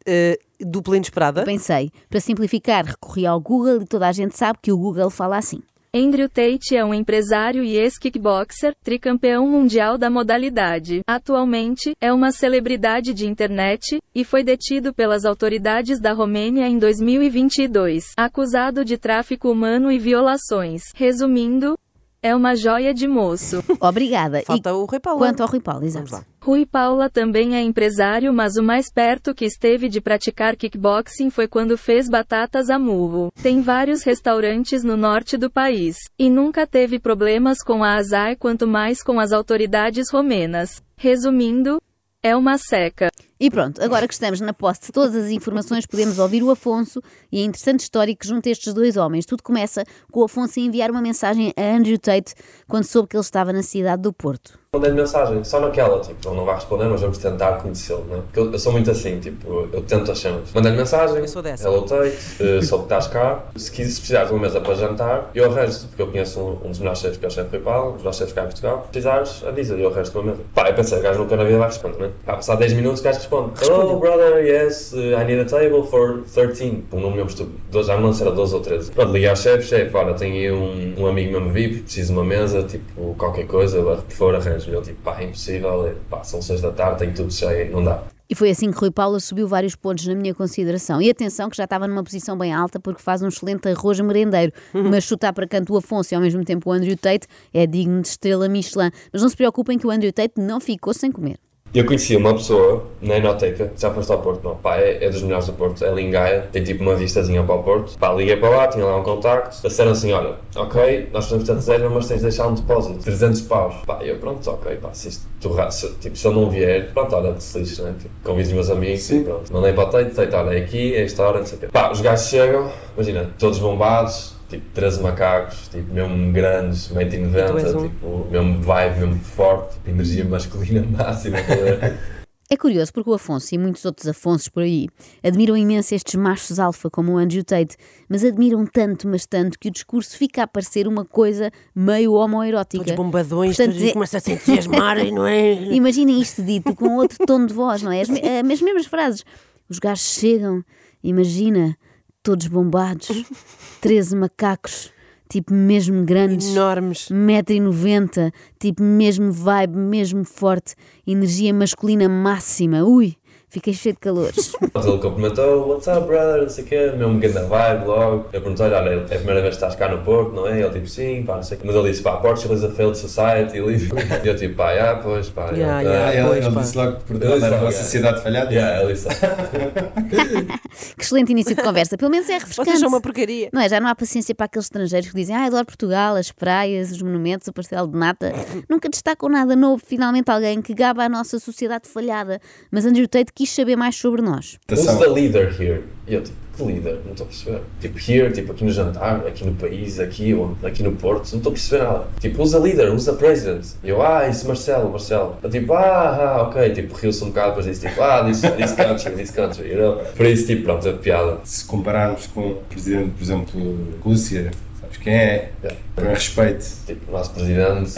Uh, 0.01 0.37
dupla 0.67 0.97
inesperada. 0.97 1.45
Pensei, 1.45 1.93
para 2.09 2.19
simplificar, 2.19 2.85
recorri 2.85 3.27
ao 3.27 3.41
Google 3.41 3.81
e 3.83 3.85
toda 3.87 4.09
a 4.09 4.13
gente 4.13 4.37
sabe 4.37 4.59
que 4.61 4.73
o 4.73 4.77
Google 4.77 5.09
fala 5.11 5.37
assim. 5.39 5.61
Andrew 5.93 6.29
Tate 6.29 6.77
é 6.77 6.85
um 6.85 6.95
empresário 6.95 7.65
e 7.65 7.77
ex-kickboxer, 7.77 8.73
tricampeão 8.81 9.49
mundial 9.49 9.99
da 9.99 10.09
modalidade. 10.09 11.01
Atualmente, 11.05 11.97
é 12.01 12.13
uma 12.13 12.31
celebridade 12.31 13.13
de 13.13 13.27
internet 13.27 13.99
e 14.15 14.25
foi 14.25 14.45
detido 14.45 14.95
pelas 14.95 15.25
autoridades 15.25 16.01
da 16.01 16.13
Romênia 16.13 16.69
em 16.69 16.79
2022, 16.79 18.05
acusado 18.17 18.85
de 18.85 18.97
tráfico 18.97 19.51
humano 19.51 19.91
e 19.91 19.99
violações. 19.99 20.83
Resumindo, 20.95 21.77
É 22.23 22.37
uma 22.37 22.55
joia 22.55 22.93
de 22.93 23.09
moço. 23.09 23.65
Obrigada. 23.81 24.43
Falta 24.43 24.71
e 24.71 24.73
o 24.73 24.85
Rui 24.85 25.01
Paulo. 25.01 25.21
quanto 25.21 25.41
ao 25.41 25.49
Rui 25.49 25.61
Paulo, 25.61 25.81
Vamos 25.81 25.95
exato. 25.97 26.13
lá. 26.13 26.25
Rui 26.43 26.67
Paula 26.67 27.09
também 27.09 27.55
é 27.57 27.63
empresário, 27.63 28.33
mas 28.33 28.57
o 28.57 28.63
mais 28.63 28.93
perto 28.93 29.35
que 29.35 29.45
esteve 29.47 29.89
de 29.89 30.01
praticar 30.01 30.55
kickboxing 30.57 31.31
foi 31.31 31.49
quando 31.49 31.79
fez 31.79 32.09
batatas 32.11 32.69
a 32.69 32.79
murro. 32.79 33.33
Tem 33.43 33.63
vários 33.63 34.03
restaurantes 34.03 34.85
no 34.85 34.97
norte 34.97 35.39
do 35.39 35.51
país. 35.51 35.97
E 36.19 36.29
nunca 36.29 36.67
teve 36.67 36.99
problemas 36.99 37.63
com 37.63 37.83
a 37.83 37.95
azar, 37.97 38.37
quanto 38.39 38.67
mais 38.67 39.03
com 39.03 39.19
as 39.19 39.33
autoridades 39.33 40.11
romenas. 40.13 40.83
Resumindo, 40.97 41.81
é 42.23 42.37
uma 42.37 42.59
seca. 42.59 43.11
E 43.43 43.49
pronto, 43.51 43.83
agora 43.83 44.07
que 44.07 44.13
estamos 44.13 44.39
na 44.43 44.53
posse 44.53 44.83
de 44.83 44.93
todas 44.93 45.17
as 45.17 45.31
informações, 45.31 45.87
podemos 45.87 46.19
ouvir 46.19 46.43
o 46.43 46.51
Afonso 46.51 47.01
e 47.33 47.41
a 47.41 47.45
interessante 47.47 47.81
história 47.81 48.15
que 48.15 48.29
junta 48.29 48.51
estes 48.51 48.75
dois 48.75 48.99
homens. 48.99 49.25
Tudo 49.25 49.43
começa 49.43 49.83
com 50.13 50.21
o 50.21 50.25
Afonso 50.25 50.61
a 50.61 50.63
enviar 50.63 50.91
uma 50.91 51.01
mensagem 51.01 51.51
a 51.57 51.75
Andrew 51.75 51.99
Tate 51.99 52.35
quando 52.69 52.85
soube 52.85 53.09
que 53.09 53.17
ele 53.17 53.23
estava 53.23 53.51
na 53.51 53.63
cidade 53.63 54.03
do 54.03 54.13
Porto. 54.13 54.60
Mandei-lhe 54.73 54.95
mensagem, 54.95 55.43
só 55.43 55.59
naquela, 55.59 55.99
tipo, 55.99 56.29
ele 56.29 56.37
não 56.37 56.45
vai 56.45 56.55
responder, 56.55 56.85
mas 56.85 57.01
vamos 57.01 57.19
tentar 57.19 57.55
conhecê-lo, 57.55 58.05
né? 58.09 58.21
Porque 58.25 58.39
eu, 58.39 58.53
eu 58.53 58.59
sou 58.61 58.71
muito 58.71 58.89
assim, 58.89 59.19
tipo, 59.19 59.69
eu 59.73 59.83
tento 59.83 60.13
as 60.13 60.21
cenas. 60.21 60.53
Mandei-lhe 60.55 60.77
mensagem, 60.79 61.17
Eu 61.17 61.27
sou 61.27 61.43
dessa. 61.43 61.67
hello 61.67 61.83
Tate, 61.83 62.17
uh, 62.41 62.63
soube 62.63 62.87
que 62.87 62.95
estás 62.95 63.09
cá, 63.09 63.47
se 63.57 63.69
quiseres 63.69 63.99
precisares 63.99 64.29
de 64.29 64.35
uma 64.37 64.43
mesa 64.43 64.61
para 64.61 64.75
jantar, 64.77 65.29
eu 65.35 65.47
arranjo 65.51 65.89
porque 65.89 66.03
eu 66.03 66.07
conheço 66.07 66.39
um, 66.39 66.67
um 66.67 66.71
dos 66.71 66.79
melhores 66.79 67.01
chefes 67.01 67.17
que 67.19 67.25
é 67.25 67.29
o 67.29 67.31
chefe 67.33 67.51
Rui 67.51 67.59
Paulo, 67.65 67.89
um 67.89 67.93
dos 67.95 67.99
melhores 68.03 68.19
chefes 68.19 68.33
cá 68.33 68.43
em 68.43 68.47
Portugal, 68.47 68.83
se 68.85 68.89
precisares, 68.91 69.45
avisa 69.45 69.75
eu 69.75 69.89
arranjo 69.89 70.13
uma 70.15 70.23
mesa. 70.23 70.39
Pá, 70.55 70.69
eu 70.69 70.75
pensei, 70.75 70.99
o 71.01 71.03
gajo 71.03 71.19
nunca 71.19 71.37
na 71.37 71.43
vida 71.43 71.59
vai 71.59 71.67
responder, 71.69 71.99
né? 71.99 72.11
Pá, 72.25 72.35
passar 72.37 72.55
10 72.55 72.73
minutos, 72.75 73.01
o 73.01 73.03
gajo 73.03 73.19
responde, 73.19 73.65
hello 73.65 73.99
brother, 73.99 74.47
yes, 74.47 74.93
uh, 74.93 75.21
I 75.21 75.25
need 75.25 75.41
a 75.41 75.47
table 75.47 75.83
for 75.83 76.23
13, 76.33 76.85
um 76.93 77.01
número 77.01 77.27
estúpido, 77.27 77.83
já 77.83 77.95
não 77.97 78.03
lembro 78.03 78.15
se 78.15 78.23
era 78.23 78.31
12 78.31 78.55
ou 78.55 78.61
13. 78.61 78.93
Pronto, 78.93 79.11
liguei 79.11 79.29
ao 79.29 79.35
chefe, 79.35 79.67
chefe, 79.67 79.97
olha, 79.97 80.15
tenho 80.15 80.35
aí 80.37 80.53
um, 80.53 80.95
um 80.97 81.07
amigo 81.09 81.33
mesmo 81.33 81.51
VIP, 81.51 81.81
preciso 81.81 82.13
de 82.13 82.19
uma 82.21 82.25
mesa, 82.25 82.63
tipo, 82.63 83.17
qualquer 83.17 83.49
coisa, 83.49 83.83
por 83.83 84.15
favor, 84.15 84.60
arranjo-me. 84.61 84.77
Ele, 84.77 84.85
tipo, 84.85 85.03
pá, 85.03 85.21
é 85.21 85.25
impossível, 85.25 85.87
é, 85.87 85.95
pá, 86.09 86.23
são 86.23 86.43
6 86.43 86.61
da 86.61 86.73
tarde, 86.73 86.99
tenho 86.99 87.15
tudo 87.15 87.33
cheio, 87.33 87.73
não 87.73 87.83
dá. 87.83 88.03
E 88.29 88.35
foi 88.35 88.51
assim 88.51 88.71
que 88.71 88.79
Rui 88.79 88.93
Paulo 88.93 89.19
subiu 89.19 89.49
vários 89.49 89.75
pontos 89.75 90.07
na 90.07 90.15
minha 90.15 90.33
consideração. 90.33 91.03
E 91.03 91.11
atenção 91.11 91.51
que 91.51 91.57
já 91.57 91.65
estava 91.65 91.89
numa 91.89 92.05
posição 92.05 92.39
bem 92.39 92.53
alta 92.53 92.79
porque 92.79 93.03
faz 93.03 93.23
um 93.23 93.29
excelente 93.29 93.69
arroz 93.69 93.99
merendeiro. 93.99 94.53
Mas 94.73 95.03
chutar 95.03 95.33
para 95.33 95.49
canto 95.49 95.73
o 95.75 95.77
Afonso 95.77 96.15
e 96.15 96.17
ao 96.17 96.21
mesmo 96.23 96.45
tempo 96.45 96.71
o 96.71 96.73
Andrew 96.73 96.97
Tate 96.97 97.27
é 97.53 97.67
digno 97.67 98.01
de 98.01 98.07
estrela 98.07 98.49
Michelin. 98.49 98.93
Mas 99.13 99.21
não 99.21 99.29
se 99.29 99.37
preocupem 99.37 99.77
que 99.77 99.85
o 99.85 99.91
Andrew 99.91 100.13
Tate 100.13 100.35
não 100.37 100.61
ficou 100.61 100.95
sem 100.95 101.11
comer. 101.11 101.41
Eu 101.73 101.87
conheci 101.87 102.17
uma 102.17 102.35
pessoa 102.35 102.83
na 103.01 103.19
Enoteca, 103.19 103.73
já 103.77 103.93
foste 103.93 104.11
ao 104.11 104.19
Porto, 104.19 104.43
não, 104.43 104.57
pá, 104.57 104.79
é, 104.79 105.05
é 105.05 105.09
dos 105.09 105.23
melhores 105.23 105.47
do 105.47 105.53
Porto, 105.53 105.85
é 105.85 105.95
Lingaia, 105.95 106.49
tem 106.51 106.65
tipo 106.65 106.83
uma 106.83 106.97
vistazinha 106.97 107.45
para 107.45 107.55
o 107.55 107.63
Porto, 107.63 107.97
pá, 107.97 108.13
liguei 108.13 108.37
para 108.37 108.49
lá, 108.49 108.67
tinha 108.67 108.85
lá 108.85 108.97
um 108.97 109.05
contacto, 109.05 109.63
disseram 109.63 109.93
assim, 109.93 110.13
olha, 110.13 110.35
ok, 110.57 111.09
nós 111.13 111.27
fazemos 111.27 111.49
a 111.49 111.55
reserva, 111.55 111.89
mas 111.89 112.09
tens 112.09 112.17
de 112.17 112.23
deixar 112.25 112.49
um 112.49 112.55
depósito, 112.55 112.99
300 112.99 113.43
paus, 113.43 113.77
pá, 113.87 114.01
eu, 114.03 114.17
pronto, 114.17 114.51
ok, 114.51 114.79
pá, 114.79 114.93
se 114.93 115.11
isto, 115.11 115.29
se, 115.71 115.93
tipo, 116.01 116.17
se 116.17 116.27
eu 116.27 116.33
não 116.33 116.51
vier, 116.51 116.93
pronto, 116.93 117.15
olha, 117.15 117.39
se 117.39 117.61
lixe, 117.61 117.81
né, 117.83 117.95
tipo, 117.97 118.13
convido 118.25 118.49
os 118.49 118.55
meus 118.55 118.71
amigos 118.71 119.09
e 119.09 119.21
pronto, 119.21 119.53
mandei 119.53 119.73
para 119.73 119.85
o 119.85 119.91
Teito, 119.91 120.17
Teito, 120.17 120.37
olha, 120.37 120.59
é 120.59 120.63
aqui, 120.63 120.97
é 120.97 121.05
esta 121.05 121.23
hora, 121.23 121.39
não 121.39 121.47
sei 121.47 121.57
o 121.57 121.61
quê. 121.61 121.67
Pá, 121.69 121.93
os 121.93 122.01
gajos 122.01 122.27
chegam, 122.27 122.69
imagina, 122.97 123.31
todos 123.39 123.61
bombados, 123.61 124.40
tipo, 124.51 124.65
13 124.75 125.03
macacos, 125.03 125.69
tipo, 125.69 125.93
mesmo 125.95 126.33
grandes, 126.33 126.89
1,90m, 126.93 127.47
tu 127.51 127.59
és 127.59 127.75
um. 127.75 127.83
tipo, 127.89 128.27
mesmo 128.31 128.61
vibe, 128.61 128.99
mesmo 129.01 129.19
forte, 129.21 129.75
tipo, 129.75 129.91
energia 129.91 130.25
masculina 130.25 130.87
máxima, 130.97 131.39
tá? 131.39 132.21
É 132.53 132.57
curioso 132.57 132.93
porque 132.93 133.09
o 133.09 133.15
Afonso 133.15 133.55
e 133.55 133.59
muitos 133.59 133.85
outros 133.85 134.09
Afonsos 134.09 134.49
por 134.49 134.65
aí 134.65 134.89
admiram 135.23 135.57
imenso 135.57 135.95
estes 135.95 136.17
machos 136.17 136.59
alfa 136.59 136.91
como 136.91 137.13
o 137.13 137.17
Andrew 137.17 137.45
Tate, 137.45 137.77
mas 138.09 138.25
admiram 138.25 138.67
tanto, 138.67 139.07
mas 139.07 139.25
tanto, 139.25 139.57
que 139.57 139.69
o 139.69 139.71
discurso 139.71 140.17
fica 140.19 140.43
a 140.43 140.47
parecer 140.49 140.89
uma 140.89 141.05
coisa 141.05 141.53
meio 141.73 142.15
homoerótica. 142.15 142.83
Todos 142.83 142.97
bombadões, 142.97 143.57
Portanto, 143.57 143.77
todos 143.77 143.89
é- 143.89 143.93
começam 143.93 144.19
a 144.19 144.21
se 144.21 144.33
entusiasmarem, 144.33 145.13
não 145.15 145.25
é? 145.29 145.53
Imaginem 145.73 146.21
isto 146.21 146.43
dito 146.43 146.75
com 146.75 146.97
outro 146.97 147.25
tom 147.25 147.47
de 147.47 147.55
voz, 147.55 147.83
não 147.83 147.93
é? 147.93 148.01
As, 148.01 148.09
me- 148.09 148.19
as 148.53 148.61
mesmas 148.61 148.87
frases. 148.87 149.25
Os 149.69 149.79
gajos 149.79 150.05
chegam, 150.19 150.65
imagina, 151.05 151.77
todos 152.23 152.47
bombados, 152.47 153.09
13 153.81 154.17
macacos, 154.17 154.93
tipo 155.29 155.55
mesmo 155.55 156.05
grandes. 156.05 156.49
Enormes. 156.49 157.09
1,90m, 157.09 158.33
tipo 158.59 158.83
mesmo 158.83 159.33
vibe, 159.33 159.77
mesmo 159.77 160.25
forte, 160.25 160.75
energia 161.07 161.55
masculina 161.55 162.09
máxima. 162.09 162.85
Ui, 162.85 163.17
fiquei 163.51 163.75
cheio 163.75 163.95
de 163.95 164.01
calores. 164.01 164.53
Ele 164.75 164.99
cumprimentou, 164.99 165.69
what's 165.69 165.87
up 165.89 166.07
brother, 166.07 166.43
não 166.43 166.49
sei 166.49 166.65
o 166.65 166.67
quê, 166.67 166.93
mesmo 166.97 167.19
grande 167.19 167.49
vibe 167.49 167.85
logo. 167.85 168.27
Eu 168.33 168.41
perguntei-lhe, 168.41 168.75
olha, 168.75 168.91
é 168.91 168.97
a 168.97 169.19
primeira 169.19 169.43
vez 169.43 169.57
que 169.57 169.65
estás 169.65 169.75
cá 169.75 169.89
no 169.89 170.03
Porto, 170.03 170.33
não 170.33 170.47
é? 170.47 170.61
Ele 170.61 170.71
tipo, 170.71 170.87
sim, 170.87 171.23
pá, 171.27 171.37
não 171.37 171.43
sei 171.43 171.57
o 171.57 171.61
quê. 171.61 171.67
Mas 171.67 171.77
ele 171.77 171.91
disse, 171.91 172.03
pá, 172.03 172.17
Portugal 172.17 172.57
is 172.57 172.65
a 172.65 172.71
failed 172.71 172.97
society, 172.97 173.59
e 174.25 174.29
eu 174.29 174.37
tipo, 174.37 174.55
pá, 174.55 174.73
ah, 174.73 175.01
pois, 175.03 175.29
pá, 175.29 175.51
Yeah, 175.51 175.81
yeah, 175.81 175.81
yeah. 175.81 176.07
Ah, 176.07 176.15
ele, 176.15 176.29
pois, 176.29 176.45
ele 176.47 176.55
pá. 176.55 176.61
disse 176.61 176.77
logo 176.77 176.97
que 176.97 177.05
Portugal 177.05 177.45
era 177.45 177.57
uma 177.57 177.73
sociedade 177.73 178.23
falhada. 178.23 178.53
Yeah, 178.53 178.83
ele 178.83 178.93
disse, 178.95 179.09
que 180.97 181.03
excelente 181.03 181.33
início 181.33 181.55
de 181.55 181.63
conversa, 181.63 181.97
pelo 181.97 182.11
menos 182.11 182.29
é 182.29 182.35
refrescante. 182.35 182.69
Vocês 182.69 182.81
são 182.81 182.89
uma 182.89 183.01
porcaria. 183.01 183.49
Não 183.53 183.61
é? 183.61 183.69
Já 183.69 183.81
não 183.81 183.89
há 183.89 183.95
paciência 183.95 184.35
para 184.35 184.47
aqueles 184.47 184.67
estrangeiros 184.67 185.11
que 185.11 185.17
dizem 185.17 185.35
ah, 185.35 185.45
adoro 185.45 185.67
Portugal, 185.67 186.17
as 186.17 186.31
praias, 186.31 186.93
os 186.93 187.03
monumentos, 187.03 187.49
o 187.49 187.53
pastel 187.53 187.87
de 187.87 187.99
nata. 187.99 188.33
Nunca 188.69 188.89
destacam 188.89 189.29
nada 189.29 189.57
novo. 189.57 189.83
Finalmente 189.85 190.31
alguém 190.31 190.63
que 190.63 190.75
gaba 190.75 191.05
a 191.05 191.09
nossa 191.09 191.39
sociedade 191.39 191.89
falhada. 191.89 192.41
Mas 192.71 192.87
Andrew 192.87 193.09
Tate 193.09 193.33
quis 193.41 193.51
saber 193.51 193.75
mais 193.75 193.97
sobre 193.97 194.21
nós. 194.21 194.59
who's 194.71 194.85
the 194.85 195.07
leader 195.07 195.51
here? 195.59 195.85
E 196.07 196.15
eu 196.15 196.23
tipo, 196.23 196.37
que 196.55 196.63
líder? 196.63 197.01
Não 197.07 197.13
estou 197.13 197.25
a 197.25 197.29
perceber. 197.29 197.61
Tipo, 197.81 197.99
here, 197.99 198.31
tipo, 198.35 198.53
aqui 198.53 198.65
no 198.65 198.71
jantar, 198.71 199.27
aqui 199.27 199.47
no 199.47 199.55
país, 199.55 199.99
aqui, 199.99 200.35
onde? 200.35 200.67
aqui 200.67 200.83
no 200.83 200.93
Porto, 200.93 201.31
não 201.31 201.39
estou 201.39 201.51
a 201.51 201.55
perceber 201.55 201.85
nada. 201.85 202.05
Tipo, 202.21 202.43
who's 202.43 202.53
the 202.53 202.59
leader? 202.59 202.93
Who's 202.93 203.07
the 203.07 203.13
president? 203.13 203.65
E 203.83 203.89
eu, 203.89 204.03
ah, 204.03 204.29
isso 204.29 204.47
Marcelo, 204.47 204.91
Marcelo. 204.91 205.39
Eu 205.43 205.49
tipo, 205.49 205.73
ah, 205.73 206.37
ah, 206.37 206.43
ok, 206.43 206.71
tipo, 206.75 206.95
riu-se 206.95 207.25
um 207.25 207.29
bocado, 207.29 207.49
depois 207.49 207.65
disse 207.65 207.89
tipo, 207.89 208.03
ah, 208.03 208.25
this, 208.25 208.43
this 208.43 208.73
country, 208.73 209.13
this 209.13 209.31
country, 209.31 209.71
you 209.71 209.79
know? 209.79 210.05
Por 210.15 210.27
isso, 210.27 210.47
tipo, 210.47 210.65
pronto, 210.65 210.87
é 210.87 210.93
piada. 210.93 211.39
Se 211.45 211.65
compararmos 211.65 212.27
com 212.27 212.51
o 212.51 212.55
presidente, 212.69 213.13
por 213.13 213.23
exemplo, 213.23 213.89
Rússia, 214.03 214.51
sabes 214.91 214.99
quem 214.99 215.15
é? 215.15 215.53
Yeah. 215.63 215.81
Com 215.95 216.03
respeito. 216.03 216.65
Tipo, 216.87 217.11
o 217.11 217.13
nosso 217.13 217.33
presidente, 217.33 217.93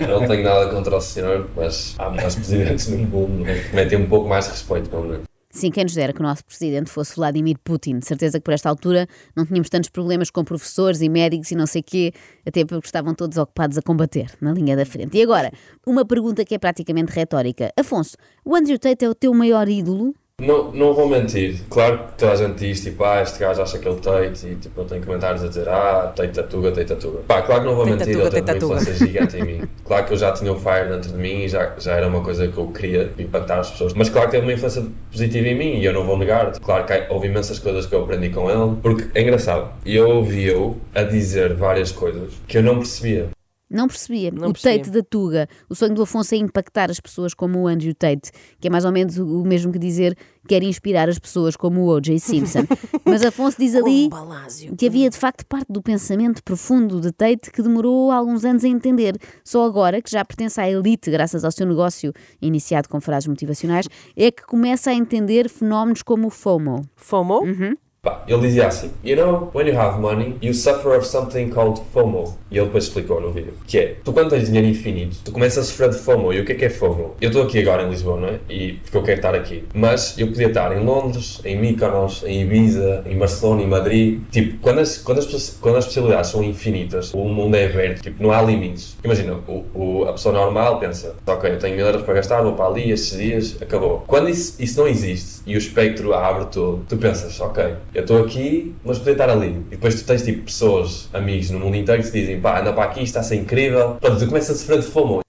eu 0.00 0.20
não 0.20 0.26
tenho 0.26 0.44
nada 0.44 0.70
contra 0.70 0.96
o 0.96 1.00
senhor, 1.00 1.48
mas 1.56 1.94
há 1.98 2.10
mais 2.10 2.34
presidentes 2.34 2.88
no 2.88 2.98
mundo 2.98 3.44
que 3.44 3.74
metem 3.74 3.98
um 3.98 4.08
pouco 4.08 4.28
mais 4.28 4.44
de 4.44 4.52
respeito, 4.52 4.90
pelo 4.90 5.04
menos. 5.04 5.24
Sim, 5.50 5.70
quem 5.70 5.84
nos 5.84 5.94
dera 5.94 6.12
que 6.12 6.18
o 6.18 6.22
nosso 6.24 6.44
presidente 6.44 6.90
fosse 6.90 7.14
Vladimir 7.14 7.56
Putin. 7.62 8.00
De 8.00 8.06
certeza 8.06 8.40
que 8.40 8.44
por 8.44 8.52
esta 8.52 8.68
altura 8.68 9.06
não 9.36 9.46
tínhamos 9.46 9.70
tantos 9.70 9.88
problemas 9.88 10.28
com 10.28 10.42
professores 10.42 11.00
e 11.00 11.08
médicos 11.08 11.48
e 11.52 11.54
não 11.54 11.64
sei 11.64 11.80
quê, 11.80 12.12
até 12.44 12.64
porque 12.64 12.86
estavam 12.86 13.14
todos 13.14 13.38
ocupados 13.38 13.78
a 13.78 13.82
combater 13.82 14.32
na 14.40 14.52
linha 14.52 14.76
da 14.76 14.84
frente. 14.84 15.16
E 15.16 15.22
agora, 15.22 15.52
uma 15.86 16.04
pergunta 16.04 16.44
que 16.44 16.56
é 16.56 16.58
praticamente 16.58 17.12
retórica. 17.12 17.72
Afonso, 17.78 18.16
o 18.44 18.56
Andrew 18.56 18.76
Tate 18.80 19.04
é 19.04 19.08
o 19.08 19.14
teu 19.14 19.32
maior 19.32 19.68
ídolo? 19.68 20.12
Não, 20.40 20.72
não 20.72 20.92
vou 20.92 21.08
mentir, 21.08 21.60
claro 21.70 21.96
que 21.96 22.18
toda 22.18 22.32
a 22.32 22.34
gente 22.34 22.58
diz 22.58 22.82
tipo, 22.82 23.04
ah, 23.04 23.22
este 23.22 23.38
gajo 23.38 23.62
acha 23.62 23.78
que 23.78 23.88
ele 23.88 24.00
Tate 24.00 24.46
e 24.48 24.56
tipo, 24.56 24.80
eu 24.80 24.84
tenho 24.84 25.00
comentários 25.00 25.44
a 25.44 25.46
dizer, 25.46 25.68
ah, 25.68 26.12
Tate 26.14 26.32
Tatuga, 26.32 26.72
Tate 26.72 26.86
Tatuga. 26.86 27.20
Pá, 27.20 27.40
claro 27.40 27.62
que 27.62 27.66
não 27.68 27.76
vou 27.76 27.86
mentir, 27.86 28.06
teve 28.06 28.42
Tate 28.42 28.64
uma 28.64 28.74
influência 28.74 28.94
gigante 28.94 29.36
em 29.36 29.44
mim. 29.44 29.62
Claro 29.84 30.06
que 30.06 30.14
eu 30.14 30.16
já 30.16 30.32
tinha 30.32 30.50
o 30.50 30.58
Fire 30.58 30.88
dentro 30.88 31.12
de 31.12 31.18
mim 31.18 31.44
e 31.44 31.48
já, 31.48 31.74
já 31.78 31.92
era 31.94 32.08
uma 32.08 32.22
coisa 32.22 32.48
que 32.48 32.56
eu 32.56 32.68
queria 32.68 33.12
impactar 33.18 33.60
as 33.60 33.70
pessoas. 33.70 33.92
Mas 33.92 34.08
claro 34.08 34.28
que 34.28 34.32
teve 34.32 34.46
uma 34.46 34.52
influência 34.54 34.82
positiva 35.12 35.46
em 35.46 35.54
mim 35.54 35.78
e 35.78 35.84
eu 35.84 35.92
não 35.92 36.04
vou 36.04 36.16
negar. 36.16 36.52
Claro 36.58 36.86
que 36.86 37.06
houve 37.10 37.28
imensas 37.28 37.58
coisas 37.58 37.84
que 37.84 37.94
eu 37.94 38.02
aprendi 38.02 38.30
com 38.30 38.50
ele, 38.50 38.78
porque 38.82 39.06
é 39.14 39.20
engraçado. 39.20 39.68
Eu 39.84 40.08
ouvi-o 40.08 40.78
a 40.94 41.02
dizer 41.02 41.52
várias 41.52 41.92
coisas 41.92 42.32
que 42.48 42.56
eu 42.56 42.62
não 42.62 42.76
percebia. 42.78 43.28
Não 43.74 43.88
percebia. 43.88 44.30
Não 44.30 44.50
o 44.50 44.52
percebia. 44.52 44.78
Tate 44.78 44.90
da 44.90 45.02
Tuga. 45.02 45.48
O 45.68 45.74
sonho 45.74 45.94
do 45.94 46.02
Afonso 46.02 46.32
é 46.34 46.38
impactar 46.38 46.92
as 46.92 47.00
pessoas 47.00 47.34
como 47.34 47.58
o 47.58 47.66
Andrew 47.66 47.92
Tate, 47.92 48.30
que 48.60 48.68
é 48.68 48.70
mais 48.70 48.84
ou 48.84 48.92
menos 48.92 49.18
o 49.18 49.42
mesmo 49.44 49.72
que 49.72 49.78
dizer 49.80 50.16
quer 50.46 50.62
inspirar 50.62 51.08
as 51.08 51.18
pessoas 51.18 51.56
como 51.56 51.80
o 51.80 51.88
O.J. 51.88 52.18
Simpson. 52.20 52.60
Mas 53.04 53.24
Afonso 53.24 53.56
diz 53.58 53.74
ali 53.74 54.08
balásio. 54.08 54.76
que 54.76 54.86
havia 54.86 55.10
de 55.10 55.16
facto 55.16 55.44
parte 55.46 55.72
do 55.72 55.82
pensamento 55.82 56.42
profundo 56.44 57.00
de 57.00 57.10
Tate 57.10 57.50
que 57.50 57.62
demorou 57.62 58.12
alguns 58.12 58.44
anos 58.44 58.62
a 58.62 58.68
entender. 58.68 59.18
Só 59.42 59.64
agora, 59.64 60.00
que 60.00 60.10
já 60.10 60.24
pertence 60.24 60.60
à 60.60 60.70
elite 60.70 61.10
graças 61.10 61.44
ao 61.44 61.50
seu 61.50 61.66
negócio 61.66 62.12
iniciado 62.40 62.88
com 62.88 63.00
frases 63.00 63.26
motivacionais, 63.26 63.88
é 64.16 64.30
que 64.30 64.44
começa 64.44 64.90
a 64.90 64.94
entender 64.94 65.48
fenómenos 65.48 66.02
como 66.02 66.28
o 66.28 66.30
FOMO. 66.30 66.88
FOMO? 66.94 67.40
Pá, 67.40 67.83
ele 68.28 68.40
dizia 68.42 68.66
assim: 68.66 68.90
You 69.04 69.16
know, 69.16 69.50
when 69.54 69.66
you 69.68 69.78
have 69.78 69.98
money, 70.00 70.36
you 70.42 70.52
suffer 70.54 70.96
of 70.96 71.06
something 71.06 71.48
called 71.50 71.80
FOMO. 71.92 72.36
E 72.50 72.56
ele 72.58 72.66
depois 72.66 72.84
explicou 72.84 73.20
no 73.20 73.30
vídeo: 73.30 73.54
Que 73.66 73.78
é, 73.78 73.96
tu 74.04 74.12
quando 74.12 74.30
tens 74.30 74.46
dinheiro 74.46 74.66
infinito, 74.68 75.16
tu 75.24 75.32
começas 75.32 75.58
a 75.58 75.62
sofrer 75.68 75.90
de 75.90 75.98
FOMO. 75.98 76.32
E 76.32 76.40
o 76.40 76.44
que 76.44 76.52
é 76.52 76.54
que 76.54 76.64
é 76.64 76.70
FOMO? 76.70 77.14
Eu 77.20 77.28
estou 77.28 77.42
aqui 77.42 77.58
agora 77.60 77.82
em 77.82 77.90
Lisboa, 77.90 78.20
não 78.20 78.28
é? 78.28 78.38
E 78.48 78.72
porque 78.74 78.96
eu 78.96 79.02
quero 79.02 79.18
estar 79.18 79.34
aqui. 79.34 79.64
Mas 79.74 80.16
eu 80.18 80.28
podia 80.28 80.48
estar 80.48 80.76
em 80.76 80.84
Londres, 80.84 81.40
em 81.44 81.58
Mykonos, 81.58 82.22
em 82.26 82.42
Ibiza, 82.42 83.02
em 83.06 83.16
Barcelona, 83.18 83.62
em 83.62 83.66
Madrid. 83.66 84.20
Tipo, 84.30 84.58
quando 84.60 84.78
as, 84.80 84.98
quando 84.98 85.18
as, 85.18 85.58
quando 85.60 85.76
as 85.76 85.84
possibilidades 85.86 86.30
são 86.30 86.42
infinitas, 86.42 87.12
o 87.14 87.24
mundo 87.28 87.54
é 87.56 87.66
aberto, 87.66 88.02
tipo, 88.02 88.22
não 88.22 88.30
há 88.32 88.40
limites. 88.42 88.96
Imagina, 89.04 89.34
o, 89.48 89.64
o- 89.74 90.04
a 90.08 90.12
pessoa 90.12 90.34
normal 90.34 90.78
pensa: 90.78 91.14
Ok, 91.26 91.50
eu 91.50 91.58
tenho 91.58 91.76
mil 91.76 91.86
euros 91.86 92.02
para 92.02 92.14
gastar, 92.14 92.42
vou 92.42 92.52
para 92.52 92.66
ali 92.66 92.90
estes 92.90 93.18
dias, 93.18 93.56
acabou. 93.60 94.04
Quando 94.06 94.28
isso, 94.28 94.60
isso 94.62 94.78
não 94.80 94.86
existe 94.88 95.42
e 95.46 95.54
o 95.54 95.58
espectro 95.58 96.14
abre 96.14 96.46
todo, 96.46 96.84
tu 96.88 96.96
pensas: 96.96 97.38
Ok, 97.40 97.64
eu 97.94 98.02
estou 98.02 98.24
aqui, 98.24 98.74
mas 98.84 98.98
podia 98.98 99.12
estar 99.12 99.30
ali. 99.30 99.50
E 99.68 99.70
depois 99.70 99.94
tu 99.94 100.06
tens 100.06 100.22
tipo 100.22 100.42
pessoas, 100.42 101.08
amigos 101.12 101.50
no 101.50 101.60
mundo 101.60 101.76
inteiro 101.76 102.02
que 102.02 102.10
te 102.10 102.20
dizem, 102.20 102.40
pá, 102.40 102.60
anda 102.60 102.72
para 102.72 102.90
aqui, 102.90 103.02
está 103.02 103.20
a 103.20 103.22
ser 103.22 103.36
incrível. 103.36 103.96
Pronto, 104.00 104.18
tu 104.18 104.26
começas 104.26 104.56
a 104.56 104.58
sofrer 104.58 104.80
de 104.80 104.86
fome. 104.86 105.24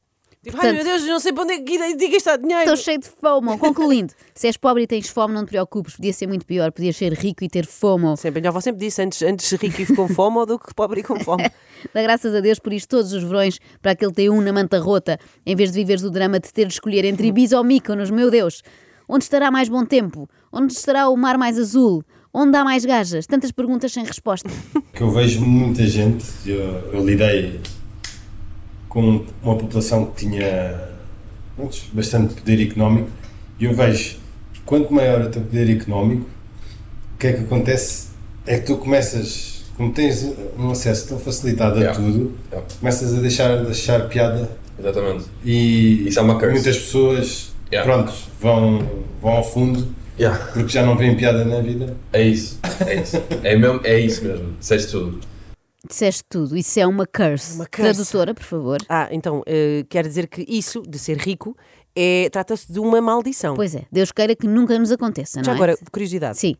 Tipo, 0.45 0.57
ai 0.61 0.73
meu 0.73 0.83
Deus, 0.83 1.03
não 1.05 1.19
sei 1.19 1.33
para 1.33 1.43
onde 1.43 1.53
é 1.53 1.57
que 1.59 1.95
diga 1.95 2.17
está 2.17 2.37
dinheiro. 2.37 2.61
Estou 2.61 2.77
cheio 2.77 2.99
de 2.99 3.07
FOMO. 3.07 3.57
Concluindo, 3.57 4.13
se 4.35 4.45
és 4.45 4.55
pobre 4.55 4.83
e 4.83 4.87
tens 4.87 5.09
fome, 5.09 5.33
não 5.33 5.43
te 5.43 5.49
preocupes. 5.49 5.95
Podia 5.95 6.13
ser 6.13 6.27
muito 6.27 6.45
pior. 6.45 6.71
Podias 6.71 6.95
ser 6.95 7.13
rico 7.13 7.43
e 7.43 7.49
ter 7.49 7.65
FOMO. 7.65 8.15
Sempre, 8.15 8.41
minha 8.41 8.51
avó 8.51 8.61
sempre 8.61 8.79
disse, 8.79 9.01
antes, 9.01 9.23
antes 9.23 9.51
rico 9.53 9.81
e 9.81 9.95
com 9.95 10.07
fome 10.07 10.45
do 10.45 10.59
que 10.59 10.71
pobre 10.75 10.99
e 10.99 11.03
com 11.03 11.19
fome. 11.19 11.49
Dá 11.91 12.01
graças 12.03 12.33
a 12.35 12.41
Deus 12.41 12.59
por 12.59 12.73
isto 12.73 12.89
todos 12.89 13.11
os 13.11 13.23
verões 13.23 13.59
para 13.81 13.93
aquele 13.93 14.11
T1 14.11 14.39
na 14.39 14.53
manta 14.53 14.77
rota, 14.77 15.19
em 15.43 15.55
vez 15.55 15.71
de 15.71 15.79
viveres 15.79 16.03
o 16.03 16.11
drama 16.11 16.39
de 16.39 16.53
ter 16.53 16.67
de 16.67 16.73
escolher 16.73 17.05
entre 17.05 17.27
Ibiza 17.27 17.57
ou 17.57 17.63
Mykonos, 17.63 18.11
meu 18.11 18.29
Deus. 18.29 18.61
Onde 19.09 19.23
estará 19.23 19.49
mais 19.49 19.67
bom 19.67 19.83
tempo? 19.83 20.29
Onde 20.51 20.73
estará 20.73 21.09
o 21.09 21.17
mar 21.17 21.39
mais 21.39 21.57
azul? 21.57 22.03
Onde 22.37 22.57
há 22.57 22.65
mais 22.65 22.83
gajas? 22.83 23.25
Tantas 23.25 23.49
perguntas 23.53 23.93
sem 23.93 24.03
resposta. 24.03 24.49
Que 24.93 25.01
eu 25.03 25.09
vejo 25.11 25.39
muita 25.41 25.85
gente, 25.87 26.25
eu, 26.45 26.57
eu 26.93 27.05
lidei 27.05 27.59
com 28.89 29.25
uma 29.43 29.55
população 29.57 30.05
que 30.07 30.25
tinha 30.25 30.89
pronto, 31.55 31.77
bastante 31.93 32.33
poder 32.33 32.61
económico 32.61 33.09
e 33.59 33.65
eu 33.65 33.73
vejo 33.73 34.17
quanto 34.65 34.93
maior 34.93 35.21
o 35.21 35.29
teu 35.29 35.41
poder 35.41 35.69
económico, 35.69 36.25
o 37.13 37.17
que 37.17 37.27
é 37.27 37.33
que 37.33 37.41
acontece? 37.43 38.07
É 38.45 38.57
que 38.59 38.65
tu 38.67 38.77
começas, 38.77 39.63
como 39.77 39.91
tens 39.93 40.25
um 40.57 40.71
acesso 40.71 41.07
tão 41.09 41.19
facilitado 41.19 41.75
a 41.75 41.79
Yeah. 41.79 41.99
tudo, 41.99 42.33
Yeah. 42.51 42.67
começas 42.79 43.13
a 43.17 43.19
deixar, 43.21 43.51
a 43.51 43.63
deixar 43.63 44.07
piada 44.09 44.49
Exatamente. 44.79 45.25
e 45.43 46.07
Isso 46.07 46.19
é 46.19 46.21
uma 46.21 46.35
curse. 46.35 46.53
muitas 46.53 46.77
pessoas 46.77 47.51
Yeah. 47.71 47.89
pronto, 47.91 48.13
vão, 48.41 48.89
vão 49.21 49.31
ao 49.33 49.43
fundo 49.43 49.87
Yeah. 50.17 50.45
porque 50.53 50.69
já 50.69 50.85
não 50.85 50.95
veem 50.95 51.15
piada 51.15 51.43
na 51.43 51.59
vida. 51.61 51.95
É 52.13 52.21
isso, 52.21 52.59
é 52.85 53.01
isso. 53.01 53.17
É, 53.43 53.55
mesmo, 53.55 53.81
é 53.83 53.99
isso 53.99 54.23
mesmo, 54.23 54.55
disseste 54.59 54.91
tudo. 54.91 55.19
Disseste 55.87 56.23
tudo. 56.27 56.57
Isso 56.57 56.79
é 56.79 56.87
uma 56.87 57.05
curse. 57.05 57.55
Uma 57.55 57.65
curse. 57.65 57.93
Tradutora, 57.93 58.33
por 58.33 58.43
favor. 58.43 58.77
Ah, 58.89 59.07
então, 59.11 59.43
eh, 59.45 59.85
quer 59.87 60.07
dizer 60.07 60.27
que 60.27 60.43
isso, 60.47 60.81
de 60.81 60.97
ser 60.97 61.17
rico, 61.17 61.55
é, 61.95 62.27
trata-se 62.31 62.71
de 62.71 62.79
uma 62.79 62.99
maldição. 62.99 63.55
Pois 63.55 63.75
é, 63.75 63.85
Deus 63.91 64.11
queira 64.11 64.35
que 64.35 64.47
nunca 64.47 64.77
nos 64.79 64.91
aconteça, 64.91 65.43
Já 65.43 65.45
não 65.45 65.53
é? 65.53 65.55
agora, 65.55 65.75
de 65.75 65.91
curiosidade, 65.91 66.37
Sim. 66.37 66.55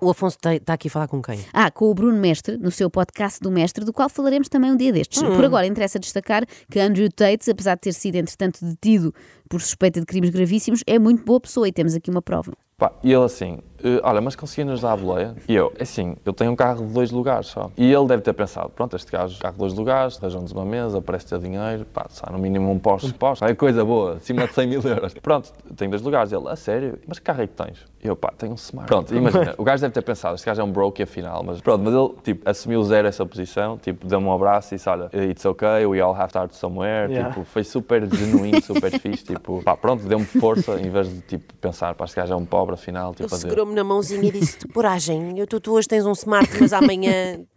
o 0.00 0.08
Afonso 0.10 0.36
está 0.44 0.72
aqui 0.74 0.88
a 0.88 0.90
falar 0.90 1.08
com 1.08 1.20
quem? 1.20 1.40
Ah, 1.52 1.70
com 1.70 1.90
o 1.90 1.94
Bruno 1.94 2.18
Mestre, 2.18 2.56
no 2.56 2.70
seu 2.70 2.88
podcast 2.88 3.40
do 3.40 3.50
Mestre, 3.50 3.84
do 3.84 3.92
qual 3.92 4.08
falaremos 4.08 4.48
também 4.48 4.70
um 4.70 4.76
dia 4.76 4.92
destes. 4.92 5.20
Hum. 5.22 5.34
Por 5.34 5.44
agora, 5.44 5.66
interessa 5.66 5.98
destacar 5.98 6.44
que 6.70 6.78
Andrew 6.78 7.08
Tate, 7.10 7.50
apesar 7.50 7.74
de 7.74 7.80
ter 7.80 7.92
sido, 7.92 8.14
entretanto, 8.16 8.64
detido 8.64 9.12
por 9.48 9.60
suspeita 9.60 10.00
de 10.00 10.06
crimes 10.06 10.30
gravíssimos, 10.30 10.82
é 10.86 10.98
muito 10.98 11.24
boa 11.24 11.40
pessoa 11.40 11.68
e 11.68 11.72
temos 11.72 11.94
aqui 11.94 12.10
uma 12.10 12.22
prova. 12.22 12.52
Pá, 12.82 12.90
e 13.00 13.12
ele 13.12 13.22
assim, 13.22 13.60
"Eh, 13.71 13.71
olha, 14.02 14.20
mas 14.20 14.36
consegui-nos 14.36 14.80
dar 14.80 14.92
a 14.92 14.96
boleia? 14.96 15.34
E 15.48 15.54
eu, 15.54 15.72
é 15.78 15.82
assim, 15.82 16.16
eu 16.24 16.32
tenho 16.32 16.50
um 16.52 16.56
carro 16.56 16.86
de 16.86 16.92
dois 16.92 17.10
lugares 17.10 17.46
só. 17.48 17.70
E 17.76 17.92
ele 17.92 18.06
deve 18.06 18.22
ter 18.22 18.32
pensado, 18.32 18.70
pronto, 18.70 18.96
este 18.96 19.10
gajo, 19.10 19.38
carro 19.38 19.54
de 19.54 19.58
dois 19.58 19.74
lugares, 19.74 20.18
arranjam-nos 20.20 20.52
uma 20.52 20.64
mesa, 20.64 20.98
aparece-te 20.98 21.38
dinheiro, 21.38 21.84
pá, 21.86 22.06
sai 22.10 22.32
no 22.32 22.38
mínimo 22.38 22.68
um 22.68 22.72
um 22.72 22.78
Porsche, 22.78 23.44
é 23.44 23.54
coisa 23.54 23.84
boa, 23.84 24.14
acima 24.14 24.46
de 24.46 24.54
100 24.54 24.66
mil 24.66 24.82
euros. 24.82 25.14
Pronto, 25.22 25.52
tenho 25.76 25.90
dois 25.90 26.02
lugares. 26.02 26.32
Ele, 26.32 26.48
a 26.48 26.56
sério? 26.56 26.98
Mas 27.06 27.18
que 27.18 27.24
carro 27.24 27.42
é 27.42 27.46
que 27.46 27.54
tens? 27.54 27.84
E 28.02 28.08
eu, 28.08 28.16
pá, 28.16 28.32
tenho 28.36 28.52
um 28.52 28.56
Smart. 28.56 28.88
Pronto, 28.88 29.14
imagina, 29.14 29.54
o 29.56 29.62
gajo 29.62 29.80
deve 29.82 29.94
ter 29.94 30.02
pensado, 30.02 30.34
este 30.34 30.44
gajo 30.44 30.60
é 30.60 30.64
um 30.64 30.72
broke 30.72 31.02
afinal, 31.02 31.42
mas 31.44 31.60
pronto, 31.60 31.84
mas 31.84 31.94
ele, 31.94 32.10
tipo, 32.24 32.48
assumiu 32.50 32.82
zero 32.82 33.06
essa 33.06 33.24
posição, 33.24 33.78
tipo, 33.78 34.06
deu-me 34.06 34.26
um 34.26 34.32
abraço 34.32 34.74
e 34.74 34.76
disse, 34.76 34.88
olha, 34.88 35.08
it's 35.14 35.44
okay, 35.44 35.86
we 35.86 36.00
all 36.00 36.12
have 36.12 36.24
to 36.24 36.30
start 36.30 36.52
somewhere, 36.54 37.12
Yeah. 37.12 37.30
tipo, 37.30 37.44
foi 37.44 37.62
super 37.62 38.04
genuíno, 38.12 38.60
super 38.62 38.90
fixe, 38.98 39.24
tipo, 39.24 39.62
pá, 39.62 39.76
pronto, 39.76 40.04
deu-me 40.06 40.24
força, 40.24 40.80
em 40.80 40.90
vez 40.90 41.08
de, 41.08 41.20
tipo, 41.22 41.54
pensar, 41.60 41.94
pá, 41.94 42.04
este 42.04 42.16
gajo 42.16 42.32
é 42.32 42.36
um 42.36 42.44
pobre 42.44 42.74
afinal, 42.74 43.10
Ele 43.18 43.28
tipo, 43.28 43.34
a 43.34 43.38
na 43.72 43.84
mãozinha 43.84 44.28
e 44.28 44.30
disse: 44.30 44.58
Coragem, 44.68 45.38
eu, 45.38 45.46
tu, 45.46 45.60
tu 45.60 45.72
hoje 45.72 45.88
tens 45.88 46.06
um 46.06 46.12
smart, 46.12 46.50
mas 46.60 46.72
amanhã. 46.72 47.40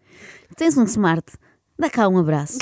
Tens 0.55 0.77
um 0.77 0.84
smart, 0.84 1.25
dá 1.77 1.89
cá 1.89 2.07
um 2.07 2.17
abraço. 2.17 2.60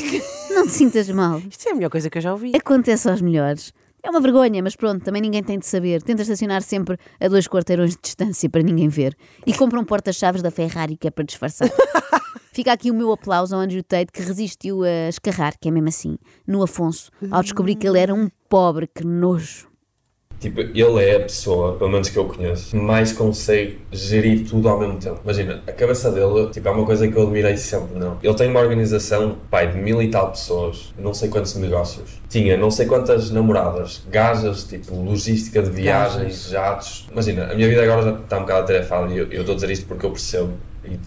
Não 0.49 0.65
te 0.65 0.71
sintas 0.71 1.07
mal. 1.09 1.39
Isto 1.39 1.67
é 1.67 1.71
a 1.71 1.75
melhor 1.75 1.89
coisa 1.89 2.09
que 2.09 2.17
eu 2.17 2.21
já 2.21 2.31
ouvi. 2.31 2.53
Acontece 2.55 3.09
aos 3.09 3.21
melhores. 3.21 3.73
É 4.01 4.09
uma 4.09 4.19
vergonha, 4.19 4.63
mas 4.63 4.75
pronto, 4.75 5.03
também 5.03 5.21
ninguém 5.21 5.43
tem 5.43 5.59
de 5.59 5.65
saber. 5.65 6.01
Tenta 6.01 6.23
estacionar 6.23 6.61
sempre 6.61 6.97
a 7.19 7.27
dois 7.27 7.47
quarteirões 7.47 7.91
de 7.91 8.01
distância 8.01 8.49
para 8.49 8.61
ninguém 8.61 8.89
ver. 8.89 9.15
E 9.45 9.53
compra 9.53 9.79
um 9.79 9.85
porta-chaves 9.85 10.41
da 10.41 10.49
Ferrari 10.49 10.97
que 10.97 11.07
é 11.07 11.11
para 11.11 11.23
disfarçar. 11.23 11.69
Fica 12.51 12.71
aqui 12.71 12.91
o 12.91 12.93
meu 12.93 13.11
aplauso 13.11 13.55
ao 13.55 13.61
Andrew 13.61 13.81
Tate 13.81 14.11
que 14.11 14.21
resistiu 14.21 14.83
a 14.83 15.09
escarrar, 15.09 15.53
que 15.59 15.69
é 15.69 15.71
mesmo 15.71 15.89
assim, 15.89 16.17
no 16.45 16.61
Afonso, 16.61 17.09
ao 17.31 17.41
descobrir 17.41 17.75
que 17.75 17.87
ele 17.87 17.97
era 17.97 18.13
um 18.13 18.29
pobre, 18.47 18.87
que 18.87 19.03
nojo. 19.03 19.72
Tipo, 20.43 20.59
ele 20.59 21.05
é 21.05 21.15
a 21.15 21.19
pessoa, 21.21 21.77
pelo 21.77 21.89
menos 21.89 22.09
que 22.09 22.19
eu 22.19 22.25
conheço, 22.25 22.71
que 22.71 22.75
mais 22.75 23.13
consegue 23.13 23.79
gerir 23.93 24.45
tudo 24.45 24.67
ao 24.67 24.77
mesmo 24.77 24.97
tempo. 24.97 25.21
Imagina, 25.23 25.63
a 25.65 25.71
cabeça 25.71 26.11
dele, 26.11 26.49
tipo, 26.51 26.67
é 26.67 26.71
uma 26.71 26.85
coisa 26.85 27.07
que 27.07 27.15
eu 27.15 27.23
admirei 27.23 27.55
sempre, 27.55 27.97
não? 27.97 28.17
Ele 28.21 28.33
tem 28.33 28.49
uma 28.49 28.59
organização, 28.59 29.37
pai, 29.49 29.71
de 29.71 29.77
mil 29.77 30.01
e 30.01 30.09
tal 30.09 30.31
pessoas, 30.31 30.93
não 30.97 31.13
sei 31.13 31.29
quantos 31.29 31.55
negócios. 31.55 32.21
Tinha 32.27 32.57
não 32.57 32.69
sei 32.69 32.87
quantas 32.87 33.31
namoradas, 33.31 34.03
gajas, 34.11 34.65
tipo, 34.65 34.93
logística 34.93 35.61
de 35.61 35.69
viagens, 35.69 36.49
jatos. 36.49 37.07
Imagina, 37.09 37.45
a 37.45 37.55
minha 37.55 37.69
vida 37.69 37.81
agora 37.81 38.01
já 38.01 38.11
está 38.11 38.37
um 38.37 38.41
bocado 38.41 38.63
atarefada 38.63 39.13
e 39.13 39.17
eu 39.17 39.27
eu 39.31 39.39
estou 39.39 39.53
a 39.53 39.55
dizer 39.55 39.71
isto 39.71 39.85
porque 39.85 40.05
eu 40.05 40.11
percebo. 40.11 40.51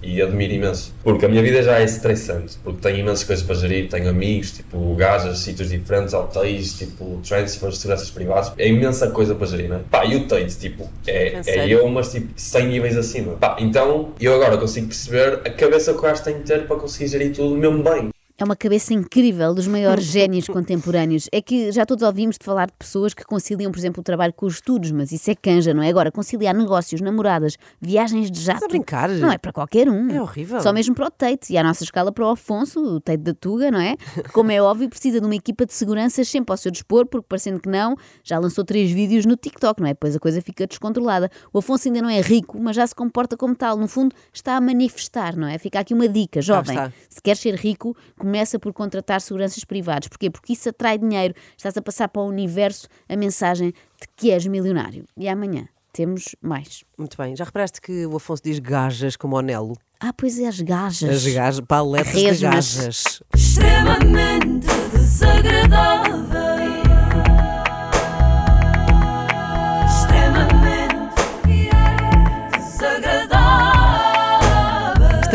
E, 0.02 0.14
e 0.14 0.22
admiro 0.22 0.54
imenso. 0.54 0.94
Porque 1.02 1.26
a 1.26 1.28
minha 1.28 1.42
vida 1.42 1.62
já 1.62 1.80
é 1.80 1.84
estressante. 1.84 2.56
Porque 2.62 2.80
tenho 2.80 2.98
imensas 2.98 3.24
coisas 3.24 3.44
para 3.44 3.54
gerir. 3.54 3.88
Tenho 3.88 4.08
amigos, 4.08 4.52
tipo, 4.52 4.94
gajas, 4.94 5.38
sítios 5.38 5.70
diferentes, 5.70 6.14
hotéis, 6.14 6.78
tipo, 6.78 7.20
transfers, 7.26 7.78
seguranças 7.78 8.10
privadas. 8.10 8.52
É 8.56 8.68
imensa 8.68 9.10
coisa 9.10 9.34
para 9.34 9.46
gerir, 9.46 9.68
não 9.68 9.76
é? 9.76 9.80
Pá, 9.90 10.04
e 10.04 10.16
o 10.16 10.26
Tate, 10.26 10.56
tipo, 10.58 10.88
é, 11.06 11.34
é 11.34 11.42
sério? 11.42 11.78
eu, 11.78 11.88
mas 11.88 12.10
tipo, 12.10 12.28
100 12.36 12.68
níveis 12.68 12.96
acima. 12.96 13.32
Pá, 13.34 13.56
então 13.60 14.12
eu 14.20 14.34
agora 14.34 14.56
consigo 14.56 14.86
perceber 14.86 15.40
a 15.44 15.50
cabeça 15.50 15.92
que 15.92 15.98
o 15.98 16.02
gajo 16.02 16.22
tem 16.22 16.38
de 16.38 16.44
ter 16.44 16.66
para 16.66 16.76
conseguir 16.76 17.08
gerir 17.08 17.34
tudo 17.34 17.56
mesmo 17.56 17.82
bem. 17.82 18.15
É 18.38 18.44
uma 18.44 18.54
cabeça 18.54 18.92
incrível 18.92 19.54
dos 19.54 19.66
maiores 19.66 20.04
génios 20.12 20.46
contemporâneos. 20.46 21.26
É 21.32 21.40
que 21.40 21.72
já 21.72 21.86
todos 21.86 22.02
ouvimos 22.02 22.36
de 22.38 22.44
falar 22.44 22.66
de 22.66 22.74
pessoas 22.78 23.14
que 23.14 23.24
conciliam, 23.24 23.72
por 23.72 23.78
exemplo, 23.78 24.00
o 24.00 24.04
trabalho 24.04 24.32
com 24.34 24.44
os 24.44 24.54
estudos, 24.54 24.90
mas 24.90 25.10
isso 25.10 25.30
é 25.30 25.34
canja, 25.34 25.72
não 25.72 25.82
é? 25.82 25.88
Agora, 25.88 26.12
conciliar 26.12 26.54
negócios, 26.54 27.00
namoradas, 27.00 27.56
viagens 27.80 28.30
de 28.30 28.40
jato. 28.40 28.58
Estás 28.58 28.64
a 28.64 28.68
brincar? 28.68 29.08
Não 29.08 29.32
é 29.32 29.38
para 29.38 29.52
qualquer 29.52 29.88
um. 29.88 30.10
É 30.10 30.20
horrível. 30.20 30.60
Só 30.60 30.70
mesmo 30.70 30.94
para 30.94 31.06
o 31.06 31.10
Tate 31.10 31.52
e 31.52 31.56
à 31.56 31.62
nossa 31.62 31.82
escala 31.82 32.12
para 32.12 32.26
o 32.26 32.28
Afonso, 32.28 32.78
o 32.80 33.00
Tate 33.00 33.22
da 33.22 33.32
Tuga, 33.32 33.70
não 33.70 33.80
é? 33.80 33.96
Que, 33.96 34.22
como 34.34 34.52
é 34.52 34.60
óbvio, 34.60 34.88
precisa 34.90 35.18
de 35.18 35.24
uma 35.24 35.34
equipa 35.34 35.64
de 35.64 35.72
seguranças 35.72 36.28
sempre 36.28 36.52
ao 36.52 36.58
seu 36.58 36.70
dispor, 36.70 37.06
porque 37.06 37.26
parecendo 37.26 37.58
que 37.58 37.70
não, 37.70 37.96
já 38.22 38.38
lançou 38.38 38.64
três 38.64 38.90
vídeos 38.90 39.24
no 39.24 39.36
TikTok, 39.36 39.80
não 39.80 39.88
é? 39.88 39.94
Depois 39.94 40.14
a 40.14 40.18
coisa 40.18 40.42
fica 40.42 40.66
descontrolada. 40.66 41.30
O 41.54 41.58
Afonso 41.58 41.88
ainda 41.88 42.02
não 42.02 42.10
é 42.10 42.20
rico, 42.20 42.60
mas 42.60 42.76
já 42.76 42.86
se 42.86 42.94
comporta 42.94 43.34
como 43.34 43.54
tal. 43.54 43.78
No 43.78 43.88
fundo, 43.88 44.14
está 44.30 44.56
a 44.56 44.60
manifestar, 44.60 45.34
não 45.36 45.48
é? 45.48 45.56
Fica 45.56 45.80
aqui 45.80 45.94
uma 45.94 46.06
dica, 46.06 46.42
jovem. 46.42 46.76
Se 47.08 47.22
queres 47.22 47.40
ser 47.40 47.54
rico, 47.54 47.96
começa 48.26 48.58
por 48.58 48.72
contratar 48.72 49.20
seguranças 49.20 49.62
privados. 49.62 50.08
Porquê? 50.08 50.28
Porque 50.28 50.52
isso 50.52 50.68
atrai 50.68 50.98
dinheiro. 50.98 51.32
Estás 51.56 51.76
a 51.76 51.82
passar 51.82 52.08
para 52.08 52.22
o 52.22 52.26
universo 52.26 52.88
a 53.08 53.16
mensagem 53.16 53.68
de 53.70 54.08
que 54.16 54.32
és 54.32 54.44
milionário. 54.46 55.04
E 55.16 55.28
amanhã 55.28 55.68
temos 55.92 56.34
mais. 56.42 56.82
Muito 56.98 57.16
bem. 57.16 57.36
Já 57.36 57.44
reparaste 57.44 57.80
que 57.80 58.04
o 58.04 58.16
Afonso 58.16 58.42
diz 58.42 58.58
gajas 58.58 59.16
como 59.16 59.36
o 59.36 59.40
Nelo? 59.40 59.76
Ah, 60.00 60.12
pois 60.12 60.40
é, 60.40 60.48
as 60.48 60.60
gajas. 60.60 61.08
As 61.08 61.32
gajas, 61.32 61.64
paletas 61.66 62.12
de 62.12 62.42
gajas. 62.42 63.22
extremamente 63.32 64.66
desagradável. 64.92 66.45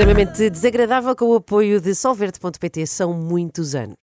Extremamente 0.01 0.50
desagradável 0.50 1.15
com 1.15 1.25
o 1.25 1.36
apoio 1.36 1.79
de 1.79 1.93
Solverde.pt 1.93 2.88
são 2.88 3.13
muitos 3.13 3.75
anos. 3.75 3.96